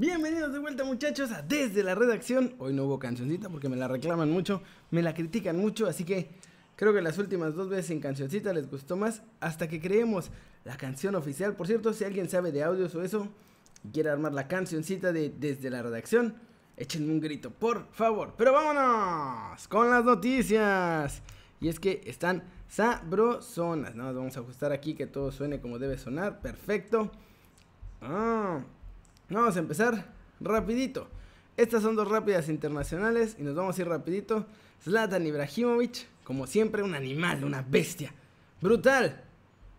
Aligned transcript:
Bienvenidos 0.00 0.50
de 0.54 0.58
vuelta 0.60 0.82
muchachos 0.82 1.30
a 1.30 1.42
Desde 1.42 1.82
la 1.82 1.94
Redacción. 1.94 2.54
Hoy 2.58 2.72
no 2.72 2.84
hubo 2.84 2.98
cancioncita 2.98 3.50
porque 3.50 3.68
me 3.68 3.76
la 3.76 3.86
reclaman 3.86 4.30
mucho, 4.30 4.62
me 4.90 5.02
la 5.02 5.12
critican 5.12 5.58
mucho, 5.58 5.86
así 5.86 6.04
que 6.04 6.30
creo 6.74 6.94
que 6.94 7.02
las 7.02 7.18
últimas 7.18 7.54
dos 7.54 7.68
veces 7.68 7.88
sin 7.88 8.00
cancioncita 8.00 8.54
les 8.54 8.70
gustó 8.70 8.96
más 8.96 9.20
hasta 9.40 9.68
que 9.68 9.78
creemos 9.78 10.30
la 10.64 10.78
canción 10.78 11.16
oficial. 11.16 11.54
Por 11.54 11.66
cierto, 11.66 11.92
si 11.92 12.04
alguien 12.04 12.30
sabe 12.30 12.50
de 12.50 12.64
audios 12.64 12.94
o 12.94 13.02
eso 13.02 13.28
y 13.84 13.90
quiere 13.90 14.08
armar 14.08 14.32
la 14.32 14.48
cancioncita 14.48 15.12
de 15.12 15.28
Desde 15.28 15.68
la 15.68 15.82
Redacción, 15.82 16.34
échenme 16.78 17.12
un 17.12 17.20
grito, 17.20 17.50
por 17.50 17.86
favor. 17.92 18.32
Pero 18.38 18.54
vámonos 18.54 19.68
con 19.68 19.90
las 19.90 20.02
noticias. 20.02 21.20
Y 21.60 21.68
es 21.68 21.78
que 21.78 22.00
están 22.06 22.44
sabrosonas. 22.68 23.94
Nada 23.94 24.08
más 24.08 24.16
vamos 24.16 24.36
a 24.38 24.40
ajustar 24.40 24.72
aquí 24.72 24.94
que 24.94 25.06
todo 25.06 25.30
suene 25.30 25.60
como 25.60 25.78
debe 25.78 25.98
sonar. 25.98 26.40
Perfecto. 26.40 27.12
Ah, 28.00 28.62
vamos 29.38 29.56
a 29.56 29.60
empezar 29.60 30.06
rapidito. 30.40 31.08
Estas 31.56 31.82
son 31.82 31.94
dos 31.94 32.08
rápidas 32.08 32.48
internacionales 32.48 33.36
y 33.38 33.42
nos 33.42 33.54
vamos 33.54 33.78
a 33.78 33.82
ir 33.82 33.88
rapidito. 33.88 34.46
Zlatan 34.82 35.26
Ibrahimovic, 35.26 36.06
como 36.24 36.46
siempre, 36.46 36.82
un 36.82 36.94
animal, 36.94 37.44
una 37.44 37.62
bestia. 37.62 38.12
Brutal. 38.60 39.22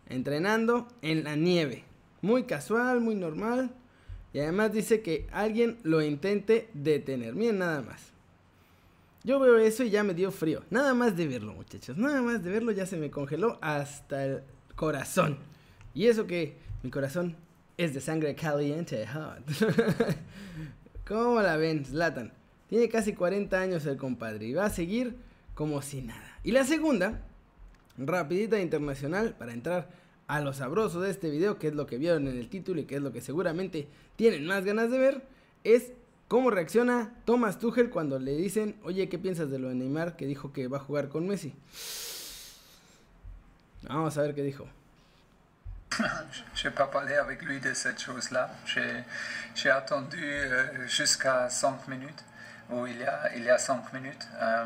Entrenando 0.08 0.88
en 1.02 1.24
la 1.24 1.36
nieve. 1.36 1.84
Muy 2.22 2.44
casual, 2.44 3.02
muy 3.02 3.16
normal. 3.16 3.72
Y 4.34 4.40
además 4.40 4.74
dice 4.74 5.02
que 5.02 5.28
alguien 5.32 5.80
lo 5.84 6.02
intente 6.02 6.70
detener. 6.74 7.34
Miren 7.34 7.60
nada 7.60 7.82
más. 7.82 8.12
Yo 9.24 9.40
veo 9.40 9.58
eso 9.58 9.84
y 9.84 9.90
ya 9.90 10.04
me 10.04 10.14
dio 10.14 10.32
frío. 10.32 10.64
Nada 10.70 10.94
más 10.94 11.16
de 11.16 11.28
verlo, 11.28 11.54
muchachos. 11.54 11.98
Nada 11.98 12.22
más 12.22 12.44
de 12.44 12.50
verlo 12.50 12.72
ya 12.72 12.86
se 12.86 12.98
me 12.98 13.12
congeló 13.12 13.60
hasta 13.62 14.26
el 14.26 14.44
corazón. 14.76 15.38
Y 15.94 16.08
eso 16.08 16.26
que 16.26 16.58
mi 16.84 16.90
corazón 16.90 17.36
es 17.84 17.94
de 17.94 18.02
sangre 18.02 18.36
caliente. 18.36 19.08
Hot. 19.08 19.44
¿Cómo 21.08 21.42
la 21.42 21.58
ven, 21.58 21.84
Zlatan? 21.84 22.32
Tiene 22.68 22.88
casi 22.90 23.14
40 23.14 23.60
años 23.60 23.86
el 23.86 23.98
compadre 23.98 24.46
y 24.46 24.54
va 24.54 24.66
a 24.66 24.70
seguir 24.70 25.16
como 25.56 25.82
si 25.82 26.02
nada. 26.02 26.38
Y 26.44 26.52
la 26.52 26.64
segunda, 26.64 27.22
rapidita 27.98 28.60
internacional 28.60 29.36
para 29.38 29.54
entrar 29.54 29.90
a 30.28 30.40
lo 30.42 30.54
sabroso 30.54 31.02
de 31.02 31.10
este 31.10 31.30
video, 31.30 31.58
que 31.58 31.68
es 31.68 31.76
lo 31.76 31.88
que 31.88 31.98
vieron 31.98 32.28
en 32.28 32.38
el 32.38 32.50
título 32.50 32.82
y 32.82 32.86
que 32.86 32.96
es 32.96 33.02
lo 33.02 33.12
que 33.12 33.20
seguramente 33.20 33.88
tienen 34.16 34.46
más 34.46 34.64
ganas 34.64 34.92
de 34.92 34.98
ver, 34.98 35.24
es 35.64 35.92
cómo 36.28 36.52
reacciona 36.52 37.16
Thomas 37.26 37.60
Tuchel 37.60 37.90
cuando 37.90 38.20
le 38.20 38.38
dicen, 38.38 38.76
oye, 38.84 39.10
¿qué 39.10 39.20
piensas 39.20 39.50
de 39.50 39.60
lo 39.60 39.70
de 39.70 39.76
Neymar 39.76 40.16
que 40.16 40.28
dijo 40.28 40.54
que 40.54 40.68
va 40.68 40.78
a 40.78 40.82
jugar 40.82 41.10
con 41.10 41.28
Messi? 41.28 41.54
Vamos 43.82 44.18
a 44.18 44.22
ver 44.22 44.36
qué 44.36 44.44
dijo. 44.44 44.68
Je 46.54 46.68
n'ai 46.68 46.74
pas 46.74 46.88
parlé 46.88 47.16
avec 47.16 47.42
lui 47.42 47.60
de 47.60 47.74
cette 47.74 48.02
chose-là. 48.02 48.50
J'ai 49.56 49.70
attendu 49.70 50.24
euh, 50.24 50.88
jusqu'à 50.88 51.50
5 51.50 51.88
minutes, 51.88 52.24
ou 52.70 52.88
il 52.88 52.98
y 52.98 53.04
a, 53.04 53.36
il 53.36 53.44
y 53.44 53.50
a 53.50 53.58
5 53.58 53.92
minutes. 53.94 54.28
Euh, 54.40 54.66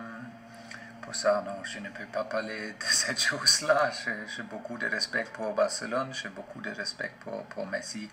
pour 1.01 1.15
ça, 1.15 1.43
non, 1.45 1.63
je 1.63 1.79
ne 1.79 1.89
peux 1.89 2.05
pas 2.05 2.23
parler 2.23 2.71
de 2.73 2.83
cette 2.89 3.21
chose-là. 3.21 3.91
J'ai 4.35 4.43
beaucoup 4.43 4.77
de 4.77 4.87
respect 4.87 5.25
pour 5.33 5.53
Barcelone, 5.53 6.13
j'ai 6.13 6.29
beaucoup 6.29 6.61
de 6.61 6.71
respect 6.71 7.11
pour, 7.21 7.43
pour 7.45 7.65
Messi. 7.65 8.09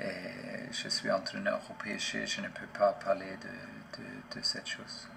Et 0.00 0.70
je 0.72 0.88
suis 0.88 1.10
entraîneur 1.10 1.60
au 1.68 1.74
PSG, 1.74 2.26
je 2.26 2.40
ne 2.40 2.48
peux 2.48 2.66
pas 2.66 2.92
parler 2.92 3.36
de, 3.42 4.38
de, 4.38 4.42
cette 4.42 4.68
chose. 4.68 5.08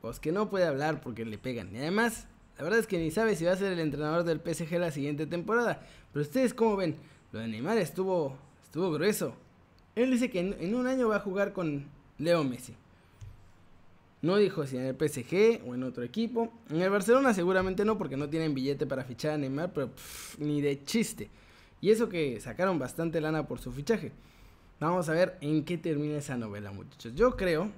Pues 0.00 0.20
que 0.20 0.30
no 0.30 0.48
puede 0.48 0.66
hablar 0.66 1.00
porque 1.00 1.24
le 1.24 1.38
pegan. 1.38 1.74
Y 1.74 1.80
además, 1.80 2.26
la 2.56 2.64
verdad 2.64 2.78
es 2.78 2.86
que 2.86 2.98
ni 2.98 3.10
sabe 3.10 3.34
si 3.34 3.44
va 3.44 3.52
a 3.52 3.56
ser 3.56 3.72
el 3.72 3.80
entrenador 3.80 4.24
del 4.24 4.40
PSG 4.40 4.78
la 4.78 4.90
siguiente 4.90 5.26
temporada. 5.26 5.82
Pero 6.12 6.22
ustedes, 6.22 6.54
¿cómo 6.54 6.76
ven? 6.76 6.96
Lo 7.32 7.40
de 7.40 7.48
Neymar 7.48 7.78
estuvo, 7.78 8.36
estuvo 8.62 8.92
grueso. 8.92 9.34
Él 9.96 10.10
dice 10.10 10.30
que 10.30 10.40
en, 10.40 10.74
un 10.74 10.86
año 10.86 11.08
va 11.08 11.16
a 11.16 11.20
jugar 11.20 11.52
con 11.52 11.86
Leo 12.18 12.44
Messi. 12.44 12.74
No 14.22 14.36
dijo 14.36 14.66
si 14.66 14.76
en 14.76 14.84
el 14.84 14.94
PSG 14.94 15.68
o 15.68 15.74
en 15.74 15.82
otro 15.82 16.04
equipo. 16.04 16.52
En 16.70 16.80
el 16.80 16.90
Barcelona 16.90 17.34
seguramente 17.34 17.84
no, 17.84 17.98
porque 17.98 18.16
no 18.16 18.28
tienen 18.28 18.54
billete 18.54 18.86
para 18.86 19.04
fichar 19.04 19.32
a 19.32 19.38
Neymar, 19.38 19.72
pero 19.72 19.90
ni 20.38 20.60
de 20.60 20.82
chiste. 20.84 21.28
Y 21.80 21.90
eso 21.90 22.08
que 22.08 22.40
sacaron 22.40 22.78
bastante 22.78 23.20
lana 23.20 23.46
por 23.48 23.58
su 23.58 23.72
fichaje. 23.72 24.12
Vamos 24.78 25.08
a 25.08 25.12
ver 25.12 25.36
en 25.40 25.64
qué 25.64 25.76
termina 25.76 26.18
esa 26.18 26.36
novela, 26.36 26.70
muchachos. 26.70 27.14
Yo 27.14 27.36
creo 27.36 27.70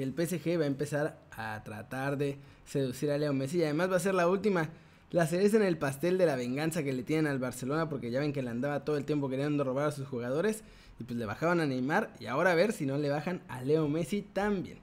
que 0.00 0.04
el 0.04 0.14
PSG 0.14 0.58
va 0.58 0.64
a 0.64 0.66
empezar 0.66 1.18
a 1.32 1.62
tratar 1.62 2.16
de 2.16 2.38
seducir 2.64 3.10
a 3.10 3.18
Leo 3.18 3.34
Messi. 3.34 3.58
Y 3.58 3.64
además 3.64 3.92
va 3.92 3.96
a 3.96 4.00
ser 4.00 4.14
la 4.14 4.28
última, 4.28 4.70
la 5.10 5.26
cereza 5.26 5.58
en 5.58 5.62
el 5.62 5.76
pastel 5.76 6.16
de 6.16 6.24
la 6.24 6.36
venganza 6.36 6.82
que 6.82 6.94
le 6.94 7.02
tienen 7.02 7.26
al 7.26 7.38
Barcelona. 7.38 7.90
Porque 7.90 8.10
ya 8.10 8.20
ven 8.20 8.32
que 8.32 8.40
le 8.40 8.48
andaba 8.48 8.82
todo 8.82 8.96
el 8.96 9.04
tiempo 9.04 9.28
queriendo 9.28 9.62
robar 9.62 9.88
a 9.88 9.92
sus 9.92 10.08
jugadores. 10.08 10.62
Y 10.98 11.04
pues 11.04 11.18
le 11.18 11.26
bajaban 11.26 11.60
a 11.60 11.66
Neymar. 11.66 12.14
Y 12.18 12.26
ahora 12.26 12.52
a 12.52 12.54
ver 12.54 12.72
si 12.72 12.86
no 12.86 12.96
le 12.96 13.10
bajan 13.10 13.42
a 13.48 13.60
Leo 13.60 13.88
Messi 13.88 14.22
también. 14.22 14.78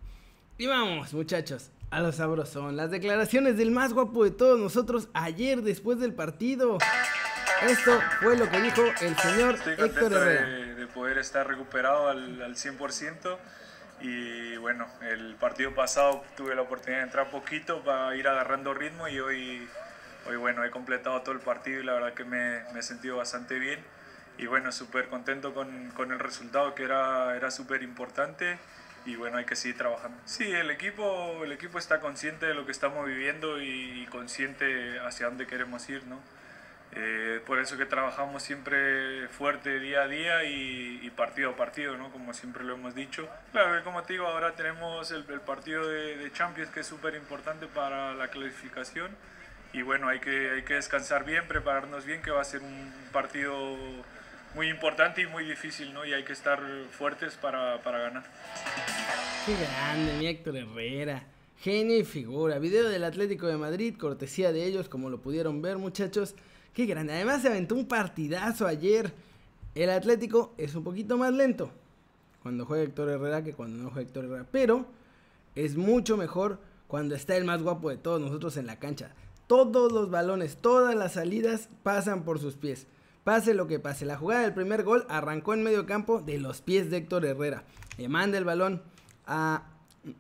Y 0.60 0.68
vamos, 0.68 1.12
muchachos, 1.16 1.72
a 1.90 2.00
lo 2.00 2.12
sabrosón. 2.12 2.78
Las 2.78 2.92
declaraciones 2.92 3.58
del 3.58 3.72
más 3.72 3.94
guapo 3.94 4.24
de 4.24 4.30
todos 4.32 4.60
nosotros 4.60 5.10
ayer 5.14 5.64
después 5.64 6.00
del 6.00 6.14
partido. 6.14 6.78
Esto 7.68 8.00
fue 8.22 8.38
lo 8.38 8.48
que 8.52 8.62
dijo 8.62 8.84
el 9.02 9.18
señor 9.18 9.56
Estoy 9.56 9.74
Héctor 9.84 10.14
Herrera. 10.14 10.48
de, 10.48 10.76
de 10.76 10.88
poder 10.88 11.18
estar 11.18 11.48
recuperado 11.48 12.08
al, 12.08 12.40
al 12.40 12.56
100% 12.56 13.38
y 14.02 14.58
bueno, 14.58 14.88
el 15.02 15.36
partido 15.36 15.74
pasado 15.74 16.24
tuve 16.36 16.56
la 16.56 16.62
oportunidad 16.62 17.00
de 17.00 17.06
entrar 17.06 17.30
poquito 17.30 17.84
para 17.84 18.16
ir 18.16 18.28
agarrando 18.28 18.74
ritmo 18.74 19.08
y 19.08 19.20
hoy, 19.20 19.68
hoy 20.28 20.36
bueno, 20.36 20.64
he 20.64 20.72
completado 20.72 21.22
todo 21.22 21.34
el 21.34 21.42
partido 21.42 21.82
y 21.82 21.84
la 21.84 21.94
verdad 21.94 22.14
que 22.14 22.24
me, 22.24 22.64
me 22.74 22.80
he 22.80 22.84
sentido 22.84 23.18
bastante 23.18 23.60
bien 23.60 23.80
y 24.38 24.46
bueno, 24.46 24.72
súper 24.72 25.10
contento 25.10 25.54
con, 25.54 25.92
con 25.92 26.12
el 26.12 26.20
resultado 26.20 26.76
que 26.76 26.84
era, 26.84 27.36
era 27.36 27.50
súper 27.50 27.82
importante 27.82 28.60
y 29.06 29.16
bueno, 29.16 29.38
hay 29.38 29.46
que 29.46 29.56
seguir 29.56 29.78
trabajando. 29.78 30.18
Sí, 30.26 30.52
el 30.52 30.70
equipo, 30.70 31.44
el 31.44 31.52
equipo 31.54 31.80
está 31.80 32.00
consciente 32.00 32.46
de 32.46 32.54
lo 32.54 32.66
que 32.66 32.74
estamos 32.74 33.06
viviendo 33.06 33.62
y, 33.62 34.06
consciente 34.12 35.00
hacia 35.00 35.28
dónde 35.28 35.48
queremos 35.48 35.88
ir, 35.90 36.06
¿no? 36.06 36.20
Eh, 36.94 37.42
por 37.46 37.60
eso 37.60 37.78
que 37.78 37.86
trabajamos 37.86 38.42
siempre 38.42 39.28
fuerte 39.28 39.80
día 39.80 40.04
a 40.04 40.08
día 40.08 40.44
y, 40.46 41.00
y, 41.04 41.10
partido 41.12 41.52
a 41.52 41.56
partido, 41.56 41.98
¿no? 41.98 42.12
como 42.12 42.34
siempre 42.34 42.64
lo 42.64 42.74
hemos 42.74 42.96
dicho. 42.96 43.28
Claro, 43.52 43.84
como 43.84 44.04
te 44.04 44.14
digo, 44.14 44.26
ahora 44.26 44.54
tenemos 44.56 45.12
el, 45.12 45.26
el 45.30 45.42
partido 45.42 45.88
de, 45.88 46.18
de, 46.18 46.32
Champions 46.32 46.72
que 46.72 46.80
es 46.80 46.88
súper 46.88 47.16
importante 47.16 47.68
para 47.68 48.16
la 48.16 48.30
clasificación 48.30 49.12
y 49.74 49.82
bueno, 49.82 50.08
hay 50.08 50.20
que, 50.20 50.52
hay 50.52 50.64
que 50.64 50.76
descansar 50.76 51.26
bien, 51.26 51.48
prepararnos 51.48 52.06
bien, 52.06 52.22
que 52.22 52.32
va 52.32 52.42
a 52.42 52.46
ser 52.46 52.62
un 52.62 52.92
partido 53.12 53.76
muy 54.56 54.70
importante 54.70 55.22
y 55.22 55.28
muy 55.28 55.44
difícil, 55.44 55.94
¿no? 55.94 56.06
y 56.06 56.14
hay 56.14 56.24
que 56.24 56.34
estar 56.34 56.60
fuertes 56.92 57.36
para, 57.36 57.82
para 57.84 58.00
ganar. 58.00 58.24
Qué 59.46 59.54
grande, 59.56 60.14
mi 60.14 60.28
Héctor 60.28 60.58
Herrera. 60.58 61.24
Genio 61.60 61.98
y 61.98 62.04
figura. 62.06 62.60
Video 62.60 62.88
del 62.88 63.04
Atlético 63.04 63.48
de 63.48 63.58
Madrid, 63.58 63.96
cortesía 63.98 64.52
de 64.52 64.64
ellos, 64.66 64.90
como 64.90 65.10
lo 65.10 65.22
pudieron 65.22 65.62
ver, 65.62 65.78
muchachos. 65.78 66.36
Qué 66.78 66.86
grande. 66.86 67.12
Además 67.12 67.42
se 67.42 67.48
aventó 67.48 67.74
un 67.74 67.88
partidazo 67.88 68.68
ayer. 68.68 69.12
El 69.74 69.90
Atlético 69.90 70.54
es 70.60 70.76
un 70.76 70.84
poquito 70.84 71.18
más 71.18 71.34
lento 71.34 71.72
cuando 72.44 72.68
juega 72.68 72.84
Héctor 72.84 73.10
Herrera 73.10 73.44
que 73.44 73.54
cuando 73.54 73.82
no 73.82 73.90
juega 73.90 74.08
Héctor 74.08 74.26
Herrera. 74.26 74.46
Pero 74.52 74.86
es 75.56 75.76
mucho 75.76 76.18
mejor 76.18 76.60
cuando 76.88 77.16
está 77.16 77.36
el 77.36 77.46
más 77.46 77.64
guapo 77.64 77.90
de 77.90 77.98
todos 77.98 78.22
nosotros 78.22 78.58
en 78.58 78.68
la 78.68 78.78
cancha. 78.78 79.10
Todos 79.48 79.92
los 79.92 80.12
balones, 80.12 80.58
todas 80.58 80.94
las 80.94 81.14
salidas 81.14 81.68
pasan 81.82 82.22
por 82.22 82.38
sus 82.38 82.54
pies. 82.54 82.86
Pase 83.24 83.56
lo 83.56 83.66
que 83.66 83.80
pase. 83.80 84.06
La 84.06 84.18
jugada 84.18 84.44
del 84.44 84.54
primer 84.54 84.84
gol 84.84 85.08
arrancó 85.10 85.56
en 85.56 85.64
medio 85.64 85.88
campo 85.88 86.22
de 86.22 86.38
los 86.38 86.62
pies 86.62 86.92
de 86.92 86.98
Héctor 86.98 87.26
Herrera. 87.26 87.64
Le 87.98 88.08
manda 88.08 88.38
el 88.38 88.46
balón 88.46 88.84
a... 89.26 89.64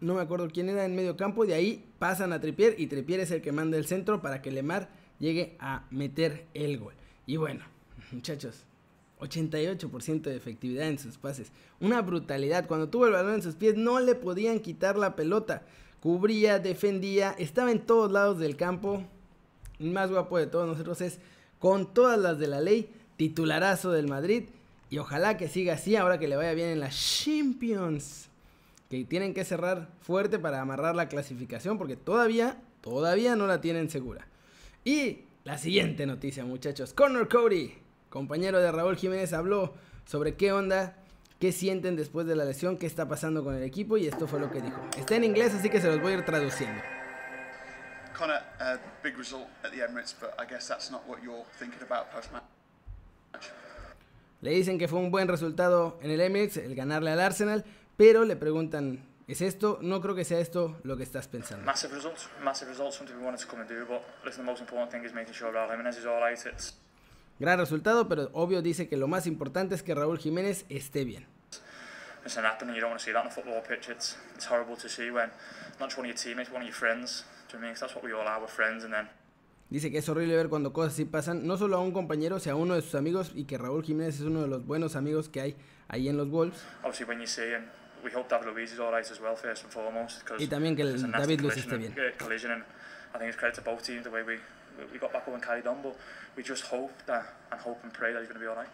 No 0.01 0.15
me 0.15 0.21
acuerdo 0.21 0.47
quién 0.51 0.69
era 0.69 0.85
en 0.85 0.95
medio 0.95 1.17
campo. 1.17 1.45
De 1.45 1.53
ahí 1.53 1.85
pasan 1.99 2.33
a 2.33 2.41
Tripier 2.41 2.73
y 2.79 2.87
Tripier 2.87 3.19
es 3.19 3.29
el 3.29 3.43
que 3.43 3.51
manda 3.51 3.77
el 3.77 3.85
centro 3.85 4.23
para 4.23 4.41
que 4.41 4.49
Lemar 4.49 4.96
llegue 5.19 5.55
a 5.59 5.85
meter 5.89 6.45
el 6.53 6.77
gol. 6.77 6.93
Y 7.25 7.37
bueno, 7.37 7.65
muchachos, 8.11 8.65
88% 9.19 10.21
de 10.21 10.35
efectividad 10.35 10.87
en 10.87 10.99
sus 10.99 11.17
pases. 11.17 11.51
Una 11.79 12.01
brutalidad. 12.01 12.67
Cuando 12.67 12.89
tuvo 12.89 13.07
el 13.07 13.13
balón 13.13 13.35
en 13.35 13.41
sus 13.41 13.55
pies 13.55 13.75
no 13.75 13.99
le 13.99 14.15
podían 14.15 14.59
quitar 14.59 14.97
la 14.97 15.15
pelota. 15.15 15.63
Cubría, 15.99 16.59
defendía, 16.59 17.35
estaba 17.37 17.71
en 17.71 17.85
todos 17.85 18.11
lados 18.11 18.39
del 18.39 18.55
campo. 18.55 19.03
El 19.79 19.91
más 19.91 20.11
guapo 20.11 20.37
de 20.37 20.47
todos 20.47 20.67
nosotros 20.67 21.01
es 21.01 21.19
con 21.59 21.93
todas 21.93 22.19
las 22.19 22.37
de 22.39 22.47
la 22.47 22.61
ley, 22.61 22.89
titularazo 23.15 23.91
del 23.91 24.07
Madrid. 24.07 24.45
Y 24.89 24.99
ojalá 24.99 25.37
que 25.37 25.49
siga 25.49 25.73
así 25.73 25.95
ahora 25.95 26.19
que 26.19 26.27
le 26.27 26.35
vaya 26.35 26.53
bien 26.53 26.69
en 26.69 26.79
las 26.79 27.23
Champions. 27.23 28.29
Que 28.89 29.03
tienen 29.03 29.33
que 29.33 29.43
cerrar 29.43 29.89
fuerte 29.99 30.39
para 30.39 30.61
amarrar 30.61 30.95
la 30.95 31.09
clasificación 31.09 31.77
porque 31.77 31.97
todavía, 31.97 32.61
todavía 32.81 33.35
no 33.35 33.47
la 33.47 33.59
tienen 33.59 33.89
segura. 33.89 34.27
Y 34.87 35.25
la 35.43 35.57
siguiente 35.57 36.05
noticia, 36.05 36.45
muchachos. 36.45 36.93
Connor 36.93 37.27
Cody, 37.27 37.73
compañero 38.09 38.61
de 38.61 38.71
Raúl 38.71 38.95
Jiménez, 38.95 39.33
habló 39.33 39.73
sobre 40.05 40.35
qué 40.35 40.53
onda, 40.53 40.95
qué 41.41 41.51
sienten 41.51 41.97
después 41.97 42.25
de 42.25 42.37
la 42.37 42.45
lesión, 42.45 42.77
qué 42.77 42.85
está 42.85 43.05
pasando 43.05 43.43
con 43.43 43.53
el 43.53 43.63
equipo 43.63 43.97
y 43.97 44.07
esto 44.07 44.27
fue 44.27 44.39
lo 44.39 44.49
que 44.49 44.61
dijo. 44.61 44.79
Está 44.97 45.17
en 45.17 45.25
inglés, 45.25 45.53
así 45.53 45.69
que 45.69 45.81
se 45.81 45.87
los 45.87 46.01
voy 46.01 46.13
a 46.13 46.15
ir 46.19 46.23
traduciendo. 46.23 46.81
Connor, 48.17 48.39
uh, 48.61 48.77
big 49.03 49.17
result 49.17 49.49
at 49.65 49.71
the 49.71 49.83
Emirates, 49.83 50.15
but 50.21 50.29
I 50.39 50.49
guess 50.49 50.69
that's 50.69 50.89
not 50.89 51.05
what 51.05 51.21
you're 51.21 51.43
thinking 51.59 51.83
about 51.83 52.09
post 52.09 52.31
match. 52.31 52.43
Le 54.39 54.51
dicen 54.51 54.79
que 54.79 54.87
fue 54.87 54.99
un 54.99 55.11
buen 55.11 55.27
resultado 55.27 55.99
en 56.01 56.11
el 56.11 56.21
Emirates 56.21 56.55
el 56.55 56.75
ganarle 56.75 57.11
al 57.11 57.19
Arsenal, 57.19 57.65
pero 57.97 58.23
le 58.23 58.37
preguntan, 58.37 59.03
¿es 59.27 59.41
esto? 59.41 59.79
No 59.81 60.01
creo 60.01 60.15
que 60.15 60.23
sea 60.23 60.39
esto 60.39 60.77
lo 60.83 60.95
que 60.97 61.03
estás 61.03 61.27
pensando. 61.27 61.65
Massive 61.65 61.93
results, 61.95 62.29
massive 62.43 62.71
results, 62.71 62.95
something 62.97 63.15
we 63.17 63.23
wanted 63.23 63.39
to 63.41 63.47
come 63.47 63.61
and 63.61 63.69
do, 63.69 63.85
but 63.85 64.01
listen, 64.25 64.43
the 64.45 64.49
most 64.51 64.61
important 64.61 64.91
thing 64.91 65.03
is 65.05 65.13
making 65.13 65.33
sure 65.33 65.51
Raul 65.51 65.69
Jimenez 65.69 65.97
is. 65.97 66.45
It's, 66.45 66.75
Gran 67.39 67.59
resultado, 67.59 68.07
pero 68.07 68.29
obvio 68.33 68.61
dice 68.63 68.87
que 68.87 68.97
lo 68.97 69.07
más 69.07 69.27
importante 69.27 69.75
es 69.75 69.83
que 69.83 69.93
Raúl 69.93 70.17
Jiménez 70.17 70.65
esté 70.69 71.03
bien. 71.05 71.27
it's 72.25 72.35
an 72.37 72.43
happening, 72.45 72.73
you 72.75 72.81
don't 72.81 72.89
want 72.89 72.99
to 72.99 73.05
see 73.05 73.11
that 73.13 73.21
on 73.21 73.27
a 73.27 73.29
football 73.31 73.61
pitch. 73.61 73.89
It's, 73.89 74.17
it's 74.35 74.45
horrible 74.45 74.75
to 74.77 74.89
see 74.89 75.11
when 75.11 75.29
not 75.79 75.89
just 75.89 75.97
one 75.97 76.05
of 76.05 76.13
your 76.13 76.17
teammates, 76.17 76.49
one 76.51 76.61
of 76.61 76.67
your 76.67 76.73
friends, 76.75 77.23
do 77.47 77.57
you 77.57 77.61
know 77.61 77.67
what 77.67 77.67
I 77.67 77.67
mean? 77.67 77.73
'Cause 77.73 77.79
that's 77.81 77.95
what 77.95 78.03
we 78.03 78.11
all 78.11 78.27
are, 78.27 78.39
we're 78.41 78.47
friends, 78.47 78.83
and 78.83 78.93
then 78.93 79.07
Dice 79.69 79.91
que 79.91 79.99
es 79.99 80.07
horrible 80.09 80.33
ver 80.35 80.47
cuando 80.49 80.71
cosas 80.73 80.93
así 80.93 81.03
pasan, 81.05 81.45
no 81.45 81.57
solo 81.57 81.75
a 81.77 81.81
un 81.81 81.91
compañero, 81.91 82.39
sino 82.39 82.55
a 82.55 82.57
uno 82.57 82.73
de 82.75 82.81
sus 82.81 82.95
amigos, 82.95 83.33
y 83.35 83.43
que 83.43 83.57
Raúl 83.57 83.83
Jiménez 83.83 84.15
es 84.15 84.21
uno 84.21 84.41
de 84.41 84.47
los 84.47 84.65
buenos 84.65 84.95
amigos 84.95 85.27
que 85.29 85.41
hay 85.41 85.55
ahí 85.89 86.07
en 86.09 86.15
los 86.17 86.29
Wolves. 86.29 86.63
obviously 86.83 87.05
when 87.05 87.19
you 87.19 87.27
see, 87.27 87.53
and 87.53 87.67
we 88.07 88.13
hope 88.13 88.29
David 88.29 88.47
Luiz 88.53 88.71
is 88.71 88.79
alright 88.79 89.09
as 89.09 89.19
well, 89.19 89.35
first 89.35 89.63
and 89.63 89.71
foremost. 89.71 90.23
'cause 90.23 90.41
Y 90.41 90.47
también 90.47 90.75
que 90.75 90.83
el 90.83 90.95
it's 90.95 91.03
a 91.03 91.07
nasty 91.07 91.27
David 91.35 91.41
Luiz 91.41 91.53
collision 91.53 91.81
esté 91.83 92.01
and- 92.01 92.13
uh, 92.13 92.17
collision, 92.17 92.51
and 92.51 92.63
I 93.13 93.17
think 93.19 93.29
it's 93.29 93.37
credit 93.37 93.55
to 93.55 93.61
both 93.61 93.83
teams 93.83 94.03
the 94.03 94.09
way 94.09 94.23
we, 94.23 94.39
got 94.99 95.11
back 95.11 95.27
up 95.27 95.33
and 95.33 95.43
carried 95.43 95.67
on, 95.67 95.81
but 95.81 95.95
we 96.35 96.43
just 96.43 96.63
hope 96.71 96.93
that, 97.05 97.25
and 97.51 97.59
hope 97.61 97.79
and 97.83 97.91
pray 97.93 98.13
that 98.13 98.21
he's 98.21 98.29
going 98.29 98.39
to 98.39 98.45
be 98.45 98.47
alright. 98.47 98.69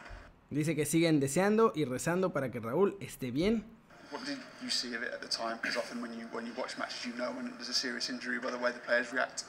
Dice 0.50 0.75
que 0.75 0.85
siguen 0.85 1.19
deseando 1.19 1.71
y 1.75 1.85
rezando 1.85 2.31
para 2.31 2.51
que 2.51 2.59
Raúl 2.59 2.95
esté 3.00 3.31
bien. 3.31 3.63
What 4.12 4.24
did 4.25 4.38
you 4.62 4.69
see 4.69 4.94
of 4.95 5.01
it 5.01 5.12
at 5.12 5.21
the 5.21 5.27
time? 5.27 5.57
Because 5.62 5.77
often 5.80 6.00
when 6.01 6.13
you 6.13 6.27
when 6.31 6.45
you 6.45 6.53
watch 6.56 6.77
matches, 6.77 7.06
you 7.07 7.13
know 7.15 7.31
when 7.31 7.50
there's 7.57 7.69
a 7.69 7.74
serious 7.74 8.09
injury 8.09 8.38
by 8.38 8.51
the 8.51 8.57
way 8.57 8.71
the 8.71 8.80
players 8.80 9.12
react. 9.12 9.45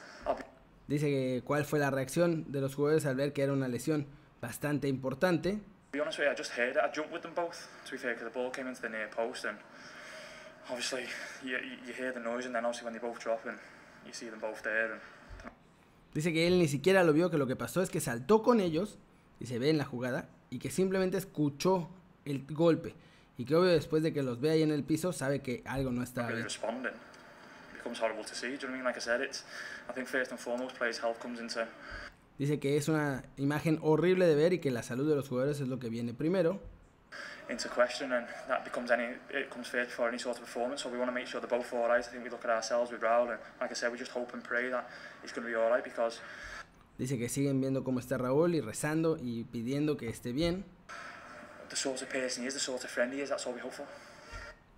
Dice 0.87 1.05
que 1.07 1.41
cuál 1.43 1.65
fue 1.65 1.79
la 1.79 1.89
reacción 1.91 2.51
de 2.51 2.61
los 2.61 2.73
jugadores 2.75 3.05
al 3.05 3.15
ver 3.15 3.33
que 3.33 3.43
era 3.43 3.53
una 3.53 3.67
lesión 3.67 4.07
bastante 4.41 4.87
importante. 4.87 5.59
Be 5.95 6.01
honest 6.01 6.17
with 6.17 6.25
you, 6.25 6.31
I 6.33 6.35
just 6.35 6.51
heard 6.51 6.75
it. 6.75 6.83
I 6.83 6.89
jumped 6.91 7.13
with 7.13 7.21
them 7.21 7.31
both, 7.33 7.69
to 7.85 7.91
be 7.93 7.97
fair, 7.97 8.11
because 8.11 8.25
the 8.25 8.37
ball 8.37 8.49
came 8.49 8.67
into 8.67 8.81
the 8.81 8.89
near 8.89 9.07
post, 9.07 9.45
and 9.45 9.57
obviously 10.69 11.05
you, 11.41 11.57
hear 11.97 12.11
the 12.11 12.19
noise, 12.19 12.45
and 12.45 12.53
then 12.53 12.65
obviously 12.65 12.83
when 12.83 12.93
they 12.93 12.99
both 12.99 13.17
drop, 13.17 13.45
and 13.45 13.57
you 14.05 14.11
see 14.11 14.27
them 14.27 14.41
both 14.41 14.61
there, 14.61 14.91
and 14.91 15.01
Dice 16.13 16.33
que 16.33 16.47
él 16.47 16.59
ni 16.59 16.67
siquiera 16.67 17.01
lo 17.05 17.13
vio, 17.13 17.29
que 17.29 17.37
lo 17.37 17.47
que 17.47 17.55
pasó 17.55 17.81
es 17.81 17.89
que 17.89 18.01
saltó 18.01 18.43
con 18.43 18.59
ellos, 18.59 18.97
y 19.39 19.45
se 19.45 19.57
ve 19.57 19.69
en 19.69 19.77
la 19.77 19.85
jugada, 19.85 20.27
y 20.49 20.59
que 20.59 20.69
simplemente 20.69 21.15
escuchó 21.15 21.87
el 22.25 22.45
golpe. 22.45 22.93
Y 23.37 23.45
que 23.45 23.55
obvio 23.55 23.71
después 23.71 24.03
de 24.03 24.11
que 24.11 24.21
los 24.21 24.41
ve 24.41 24.51
ahí 24.51 24.63
en 24.63 24.71
el 24.71 24.83
piso, 24.83 25.13
sabe 25.13 25.41
que 25.41 25.63
algo 25.65 25.91
no 25.91 26.03
está 26.03 26.27
bien. 26.27 26.43
responding. 26.43 26.91
It 26.91 27.77
becomes 27.77 28.01
horrible 28.01 28.25
to 28.25 28.35
see. 28.35 28.47
Do 28.47 28.53
you 28.53 28.57
know 28.57 28.67
what 28.67 28.73
I 28.73 28.75
mean? 28.79 28.83
Like 28.83 28.97
I 28.97 29.01
said, 29.01 29.21
it's. 29.21 29.45
I 29.89 29.93
think 29.93 30.09
first 30.09 30.31
and 30.31 30.39
foremost, 30.41 30.75
players' 30.75 30.99
health 30.99 31.21
comes 31.21 31.39
into 31.39 31.65
Dice 32.37 32.59
que 32.59 32.77
es 32.77 32.89
una 32.89 33.23
imagen 33.37 33.79
horrible 33.81 34.25
de 34.27 34.35
ver 34.35 34.53
y 34.53 34.59
que 34.59 34.71
la 34.71 34.83
salud 34.83 35.09
de 35.09 35.15
los 35.15 35.29
jugadores 35.29 35.61
es 35.61 35.67
lo 35.67 35.79
que 35.79 35.89
viene 35.89 36.13
primero. 36.13 36.59
into 37.49 37.69
question, 37.69 38.11
and 38.11 38.27
that 38.47 38.63
becomes 38.63 38.89
any. 38.91 39.15
It 39.29 39.49
comes 39.49 39.67
first 39.67 39.89
before 39.89 40.09
any 40.09 40.17
sort 40.17 40.37
of 40.37 40.43
performance. 40.43 40.81
So 40.81 40.89
we 40.89 40.97
want 40.97 41.09
to 41.09 41.13
make 41.13 41.27
sure 41.27 41.39
they're 41.39 41.47
both 41.47 41.71
all 41.73 41.87
right. 41.87 41.99
I 41.99 42.01
think 42.01 42.23
we 42.23 42.29
look 42.29 42.43
at 42.43 42.49
ourselves 42.49 42.91
with 42.91 43.01
Raul, 43.01 43.29
and 43.29 43.39
like 43.61 43.71
I 43.71 43.75
said, 43.75 43.91
we 43.91 43.99
just 43.99 44.11
hope 44.11 44.33
and 44.33 44.43
pray 44.43 44.69
that 44.69 44.89
he's 45.21 45.31
going 45.31 45.45
to 45.45 45.49
be 45.51 45.55
all 45.55 45.69
right 45.69 45.83
because 45.83 46.19
Dice 46.97 47.17
que 47.17 47.27
siguen 47.29 47.59
viendo 47.59 47.83
cómo 47.83 47.99
está 47.99 48.17
Raúl 48.17 48.55
y 48.55 48.61
rezando 48.61 49.17
y 49.21 49.43
pidiendo 49.43 49.97
que 49.97 50.09
esté 50.09 50.31
bien, 50.31 50.63
the 51.69 51.75
sort 51.75 52.01
of 52.01 52.09
person 52.09 52.43
he 52.43 52.47
is, 52.47 52.53
the 52.53 52.59
sort 52.59 52.83
of 52.83 52.89
friend 52.89 53.13
he 53.13 53.21
is. 53.21 53.29
That's 53.29 53.45
all 53.45 53.53
we 53.53 53.61
hope 53.61 53.73
for. 53.73 53.85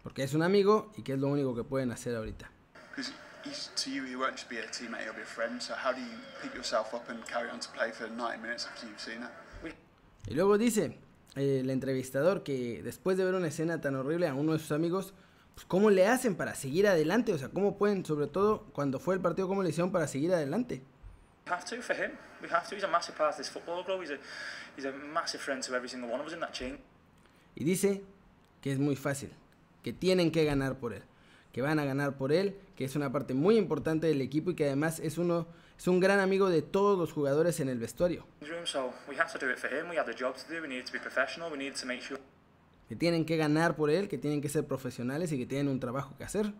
porque 0.04 0.24
es 0.24 0.34
un 0.34 0.42
amigo 0.42 0.92
y 0.98 1.04
que 1.04 1.14
es 1.14 1.20
lo 1.20 1.28
único 1.28 1.56
que 1.56 1.64
pueden 1.64 1.92
hacer 1.92 2.16
ahorita. 2.16 2.50
To 3.76 3.90
you, 3.92 4.04
he 4.04 4.16
won't 4.16 4.36
just 4.36 4.50
be 4.50 4.58
a 4.58 4.68
teammate; 4.68 5.04
he'll 5.04 5.14
be 5.14 5.22
a 5.22 5.26
friend. 5.26 5.62
So 5.62 5.74
how 5.74 5.94
do 5.94 6.02
you 6.02 6.18
pick 6.42 6.54
yourself 6.54 6.94
up 6.94 7.10
and 7.10 7.26
carry 7.26 7.50
on 7.50 7.60
to 7.60 7.70
play 7.70 7.92
for 7.92 8.08
90 8.08 8.42
minutes 8.42 8.66
after 8.66 8.88
you've 8.88 9.00
seen 9.00 9.24
it? 9.24 9.30
Y 10.28 10.34
luego 10.34 10.58
dice 10.58 10.98
eh, 11.36 11.60
el 11.62 11.70
entrevistador 11.70 12.44
que 12.44 12.82
después 12.84 13.18
de 13.18 13.24
ver 13.24 13.36
una 13.36 13.48
escena 13.48 13.80
tan 13.80 13.96
horrible 13.96 14.28
a 14.28 14.34
uno 14.34 14.54
de 14.54 14.60
sus 14.60 14.74
amigos, 14.74 15.14
pues 15.56 15.66
cómo 15.66 15.90
le 15.90 16.06
hacen 16.06 16.36
para 16.36 16.54
seguir 16.54 16.88
adelante, 16.88 17.34
o 17.34 17.38
sea, 17.38 17.50
cómo 17.50 17.78
pueden, 17.78 18.06
sobre 18.06 18.28
todo 18.28 18.66
cuando 18.74 19.00
fue 19.00 19.16
el 19.16 19.22
partido, 19.22 19.48
cómo 19.48 19.64
le 19.64 19.70
hicieron 19.70 19.92
para 19.92 20.08
seguir 20.08 20.34
adelante. 20.34 20.82
We 21.48 21.54
have 21.54 21.64
to 21.66 21.82
for 21.82 21.96
him. 21.96 22.12
We 22.42 22.50
have 22.50 22.68
to. 22.68 22.76
He's 22.76 22.84
a 22.84 22.88
massive 22.88 23.18
part 23.18 23.32
of 23.32 23.38
this 23.38 23.50
football 23.50 23.84
club. 23.86 24.02
He's 24.02 24.12
a 24.12 24.18
he's 24.76 24.86
a 24.86 24.92
massive 24.92 25.42
friend 25.42 25.64
to 25.64 25.74
every 25.76 25.88
single 25.88 26.12
one 26.12 26.20
of 26.20 26.28
us 26.28 26.34
in 26.34 26.42
that 26.42 26.52
chain. 26.52 26.78
Y 27.56 27.64
dice 27.64 28.04
que 28.62 28.74
es 28.74 28.80
muy 28.80 28.96
fácil, 28.96 29.32
que 29.82 29.94
tienen 29.94 30.32
que 30.32 30.44
ganar 30.44 30.76
por 30.76 30.94
él, 30.94 31.04
que 31.58 31.64
van 31.64 31.80
a 31.80 31.86
ganar 31.86 32.18
por 32.18 32.32
él, 32.32 32.56
que 32.76 32.86
es 32.86 32.96
una 32.96 33.12
parte 33.12 33.34
muy 33.34 33.58
importante 33.58 34.06
del 34.06 34.22
equipo 34.22 34.52
y 34.52 34.56
que 34.56 34.66
además 34.66 35.00
es 35.00 35.18
uno 35.18 35.48
es 35.76 35.88
un 35.88 36.00
gran 36.00 36.20
amigo 36.20 36.52
de 36.52 36.62
todos 36.62 37.00
los 37.00 37.12
jugadores 37.12 37.60
en 37.60 37.68
el 37.68 37.80
vestuario, 37.80 38.28
que 42.88 42.96
tienen 42.96 43.26
que 43.26 43.38
ganar 43.38 43.76
por 43.76 43.90
él, 43.90 44.08
que 44.08 44.20
tienen 44.20 44.40
que 44.40 44.50
ser 44.50 44.68
profesionales 44.68 45.32
y 45.32 45.40
que 45.40 45.48
tienen 45.48 45.68
un 45.68 45.80
trabajo 45.80 46.16
que 46.16 46.26
hacer. 46.26 46.54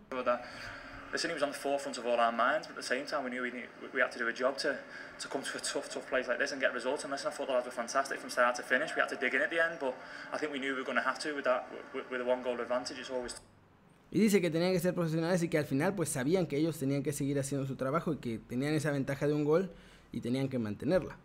Y 14.10 14.20
dice 14.20 14.40
que 14.40 14.50
tenían 14.50 14.72
que 14.72 14.80
ser 14.80 14.94
profesionales 14.94 15.42
y 15.42 15.48
que 15.48 15.58
al 15.58 15.66
final 15.66 15.94
pues 15.94 16.08
sabían 16.08 16.46
que 16.46 16.56
ellos 16.56 16.78
tenían 16.78 17.02
que 17.02 17.12
seguir 17.12 17.38
haciendo 17.38 17.66
su 17.66 17.76
trabajo 17.76 18.14
y 18.14 18.16
que 18.16 18.38
tenían 18.38 18.72
esa 18.74 18.90
ventaja 18.90 19.26
de 19.26 19.34
un 19.34 19.44
gol 19.44 19.70
y 20.12 20.20
tenían 20.20 20.48
que 20.48 20.58
mantenerla. 20.58 21.16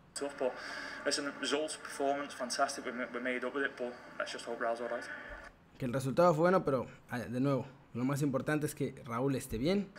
Que 5.78 5.86
el 5.86 5.94
resultado 5.94 6.34
fue 6.34 6.42
bueno, 6.42 6.64
pero 6.64 6.88
ah, 7.10 7.20
de 7.20 7.40
nuevo, 7.40 7.66
lo 7.94 8.04
más 8.04 8.22
importante 8.22 8.66
es 8.66 8.76
que 8.76 9.02
Raúl 9.06 9.36
esté 9.36 9.58
bien. 9.58 9.90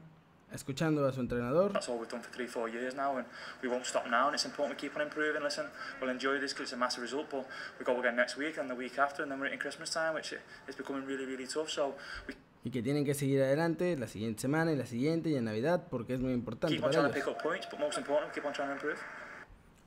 escuchando 0.53 1.07
a 1.07 1.13
su 1.13 1.21
entrenador. 1.21 1.73
that's 1.73 1.89
all 1.89 1.99
we've 1.99 2.09
done 2.09 2.21
for 2.21 2.33
three, 2.33 2.49
four 2.49 2.69
years 2.69 2.95
now, 2.95 3.17
and 3.17 3.27
we 3.63 3.69
won't 3.69 3.87
stop 3.87 4.09
now. 4.11 4.27
And 4.27 4.35
it's 4.35 4.45
important 4.45 4.77
we 4.77 4.89
keep 4.89 4.97
on 4.97 5.03
improving. 5.03 5.43
Listen, 5.43 5.67
we'll 6.01 6.11
enjoy 6.11 6.39
this 6.41 6.53
because 6.53 6.65
it's 6.65 6.73
a 6.73 6.77
massive 6.77 7.03
result, 7.03 7.31
but 7.31 7.47
we 7.79 7.85
go 7.85 7.99
again 8.01 8.17
next 8.17 8.37
week 8.37 8.59
and 8.59 8.69
the 8.69 8.75
week 8.75 8.99
after, 8.99 9.23
and 9.23 9.31
then 9.31 9.39
we're 9.39 9.47
in 9.47 9.59
Christmas 9.61 9.91
time, 9.91 10.15
which 10.15 10.35
is 10.67 10.75
becoming 10.75 11.07
really, 11.07 11.25
really 11.25 11.47
tough. 11.47 11.71
So 11.71 11.95
we 12.27 12.35
Y 12.63 12.71
que 12.71 12.83
tienen 12.83 13.05
que 13.05 13.15
seguir 13.15 13.41
adelante 13.43 13.97
la 13.97 14.07
siguiente 14.07 14.43
semana 14.43 14.73
y 14.73 14.77
la 14.77 14.87
siguiente 14.87 15.31
y 15.31 15.37
en 15.37 15.45
Navidad 15.45 15.87
porque 15.91 16.15
es 16.15 16.21
muy 16.21 16.33
importante 16.33 16.79
para 16.79 16.93
ellos. 16.93 17.37
points, 17.43 17.69
important, 17.99 18.37